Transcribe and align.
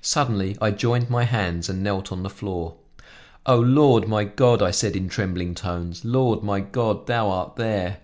Suddenly 0.00 0.56
I 0.62 0.70
joined 0.70 1.10
my, 1.10 1.24
hands 1.24 1.68
and 1.68 1.82
knelt 1.82 2.10
on 2.10 2.22
the 2.22 2.30
floor. 2.30 2.72
"O, 3.44 3.58
Lord 3.58 4.08
my 4.08 4.24
God," 4.24 4.62
I 4.62 4.70
said 4.70 4.96
in 4.96 5.10
trembling 5.10 5.54
tones, 5.54 6.06
"Lord, 6.06 6.42
my 6.42 6.60
God, 6.60 7.06
thou 7.06 7.28
art 7.28 7.56
there!" 7.56 7.98